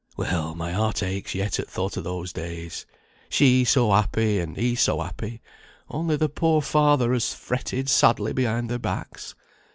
Well, 0.17 0.55
my 0.55 0.71
heart 0.71 1.03
aches 1.03 1.35
yet 1.35 1.59
at 1.59 1.69
thought 1.69 1.95
of 1.95 2.03
those 2.03 2.33
days. 2.33 2.87
She 3.29 3.63
so 3.63 3.91
happy, 3.91 4.39
and 4.39 4.57
he 4.57 4.73
so 4.73 4.99
happy; 4.99 5.43
only 5.91 6.15
the 6.15 6.27
poor 6.27 6.59
father 6.63 7.13
as 7.13 7.35
fretted 7.35 7.87
sadly 7.87 8.33
behind 8.33 8.67
their 8.67 8.79
backs. 8.79 9.35